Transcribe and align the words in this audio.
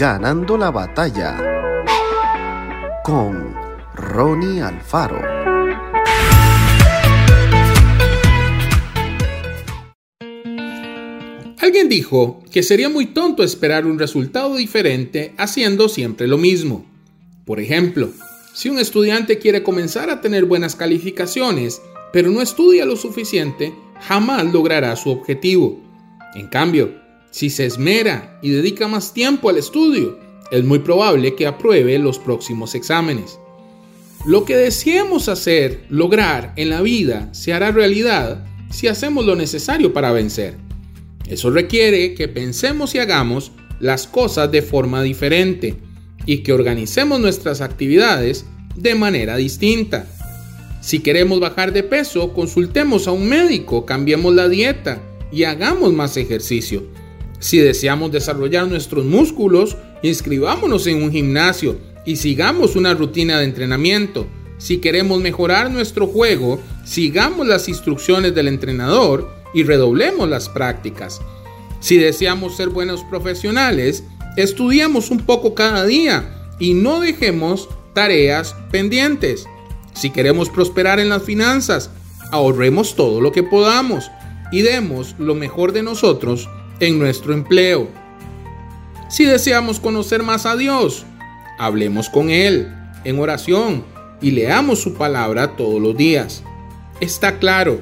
Ganando 0.00 0.56
la 0.56 0.70
batalla 0.70 1.36
con 3.04 3.54
Ronnie 3.94 4.62
Alfaro. 4.62 5.20
Alguien 11.58 11.90
dijo 11.90 12.42
que 12.50 12.62
sería 12.62 12.88
muy 12.88 13.08
tonto 13.08 13.42
esperar 13.42 13.84
un 13.84 13.98
resultado 13.98 14.56
diferente 14.56 15.34
haciendo 15.36 15.90
siempre 15.90 16.26
lo 16.26 16.38
mismo. 16.38 16.86
Por 17.44 17.60
ejemplo, 17.60 18.08
si 18.54 18.70
un 18.70 18.78
estudiante 18.78 19.38
quiere 19.38 19.62
comenzar 19.62 20.08
a 20.08 20.22
tener 20.22 20.46
buenas 20.46 20.76
calificaciones, 20.76 21.82
pero 22.10 22.30
no 22.30 22.40
estudia 22.40 22.86
lo 22.86 22.96
suficiente, 22.96 23.74
jamás 24.00 24.50
logrará 24.50 24.96
su 24.96 25.10
objetivo. 25.10 25.78
En 26.34 26.48
cambio, 26.48 26.99
si 27.30 27.50
se 27.50 27.66
esmera 27.66 28.38
y 28.42 28.50
dedica 28.50 28.88
más 28.88 29.14
tiempo 29.14 29.48
al 29.48 29.56
estudio, 29.56 30.18
es 30.50 30.64
muy 30.64 30.80
probable 30.80 31.34
que 31.36 31.46
apruebe 31.46 31.98
los 31.98 32.18
próximos 32.18 32.74
exámenes. 32.74 33.38
Lo 34.26 34.44
que 34.44 34.56
deseemos 34.56 35.28
hacer, 35.28 35.84
lograr 35.88 36.52
en 36.56 36.68
la 36.70 36.82
vida, 36.82 37.28
se 37.32 37.52
hará 37.52 37.70
realidad 37.70 38.44
si 38.70 38.88
hacemos 38.88 39.24
lo 39.24 39.36
necesario 39.36 39.92
para 39.92 40.12
vencer. 40.12 40.56
Eso 41.28 41.50
requiere 41.50 42.14
que 42.14 42.28
pensemos 42.28 42.94
y 42.94 42.98
hagamos 42.98 43.52
las 43.78 44.06
cosas 44.06 44.50
de 44.50 44.62
forma 44.62 45.02
diferente 45.02 45.76
y 46.26 46.38
que 46.38 46.52
organicemos 46.52 47.20
nuestras 47.20 47.60
actividades 47.60 48.44
de 48.76 48.94
manera 48.94 49.36
distinta. 49.36 50.06
Si 50.80 51.00
queremos 51.00 51.40
bajar 51.40 51.72
de 51.72 51.82
peso, 51.82 52.32
consultemos 52.34 53.06
a 53.06 53.12
un 53.12 53.28
médico, 53.28 53.86
cambiemos 53.86 54.34
la 54.34 54.48
dieta 54.48 55.00
y 55.32 55.44
hagamos 55.44 55.92
más 55.92 56.16
ejercicio. 56.16 56.84
Si 57.40 57.58
deseamos 57.58 58.12
desarrollar 58.12 58.68
nuestros 58.68 59.04
músculos, 59.06 59.76
inscribámonos 60.02 60.86
en 60.86 61.02
un 61.02 61.10
gimnasio 61.10 61.78
y 62.04 62.16
sigamos 62.16 62.76
una 62.76 62.94
rutina 62.94 63.38
de 63.38 63.44
entrenamiento. 63.44 64.26
Si 64.58 64.78
queremos 64.78 65.22
mejorar 65.22 65.70
nuestro 65.70 66.06
juego, 66.06 66.60
sigamos 66.84 67.46
las 67.46 67.66
instrucciones 67.68 68.34
del 68.34 68.46
entrenador 68.46 69.30
y 69.54 69.62
redoblemos 69.62 70.28
las 70.28 70.50
prácticas. 70.50 71.20
Si 71.80 71.96
deseamos 71.96 72.58
ser 72.58 72.68
buenos 72.68 73.02
profesionales, 73.04 74.04
estudiemos 74.36 75.10
un 75.10 75.20
poco 75.20 75.54
cada 75.54 75.86
día 75.86 76.52
y 76.58 76.74
no 76.74 77.00
dejemos 77.00 77.70
tareas 77.94 78.54
pendientes. 78.70 79.46
Si 79.94 80.10
queremos 80.10 80.50
prosperar 80.50 81.00
en 81.00 81.08
las 81.08 81.22
finanzas, 81.22 81.90
ahorremos 82.32 82.96
todo 82.96 83.22
lo 83.22 83.32
que 83.32 83.42
podamos 83.42 84.10
y 84.52 84.60
demos 84.60 85.14
lo 85.18 85.34
mejor 85.34 85.72
de 85.72 85.82
nosotros 85.82 86.50
en 86.80 86.98
nuestro 86.98 87.32
empleo. 87.32 87.88
Si 89.08 89.24
deseamos 89.24 89.80
conocer 89.80 90.22
más 90.22 90.46
a 90.46 90.56
Dios, 90.56 91.04
hablemos 91.58 92.08
con 92.08 92.30
Él 92.30 92.72
en 93.04 93.18
oración 93.18 93.84
y 94.20 94.32
leamos 94.32 94.80
su 94.80 94.94
palabra 94.94 95.56
todos 95.56 95.80
los 95.80 95.96
días. 95.96 96.42
Está 97.00 97.38
claro, 97.38 97.80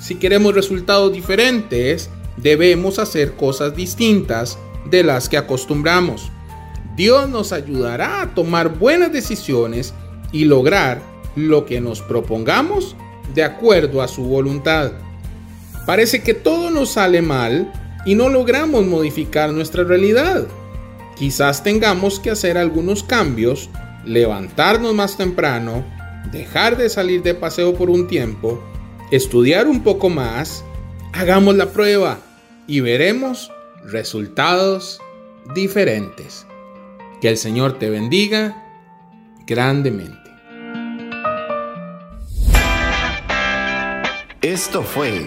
si 0.00 0.16
queremos 0.16 0.54
resultados 0.54 1.12
diferentes, 1.12 2.10
debemos 2.36 2.98
hacer 2.98 3.34
cosas 3.34 3.74
distintas 3.74 4.58
de 4.90 5.02
las 5.02 5.28
que 5.28 5.36
acostumbramos. 5.36 6.30
Dios 6.96 7.28
nos 7.28 7.52
ayudará 7.52 8.22
a 8.22 8.34
tomar 8.34 8.78
buenas 8.78 9.12
decisiones 9.12 9.94
y 10.32 10.44
lograr 10.44 11.02
lo 11.36 11.66
que 11.66 11.80
nos 11.80 12.00
propongamos 12.00 12.96
de 13.34 13.42
acuerdo 13.42 14.02
a 14.02 14.08
su 14.08 14.24
voluntad. 14.24 14.92
Parece 15.86 16.22
que 16.22 16.34
todo 16.34 16.70
nos 16.70 16.92
sale 16.92 17.20
mal 17.20 17.72
y 18.04 18.14
no 18.14 18.28
logramos 18.28 18.86
modificar 18.86 19.52
nuestra 19.52 19.84
realidad. 19.84 20.46
Quizás 21.16 21.62
tengamos 21.62 22.18
que 22.20 22.30
hacer 22.30 22.58
algunos 22.58 23.02
cambios, 23.02 23.70
levantarnos 24.04 24.94
más 24.94 25.16
temprano, 25.16 25.84
dejar 26.32 26.76
de 26.76 26.88
salir 26.88 27.22
de 27.22 27.34
paseo 27.34 27.74
por 27.74 27.90
un 27.90 28.06
tiempo, 28.06 28.62
estudiar 29.10 29.68
un 29.68 29.82
poco 29.82 30.10
más, 30.10 30.64
hagamos 31.12 31.54
la 31.54 31.70
prueba 31.70 32.18
y 32.66 32.80
veremos 32.80 33.50
resultados 33.84 35.00
diferentes. 35.54 36.46
Que 37.20 37.28
el 37.28 37.36
Señor 37.36 37.78
te 37.78 37.90
bendiga 37.90 38.62
grandemente. 39.46 40.18
Esto 44.42 44.82
fue 44.82 45.26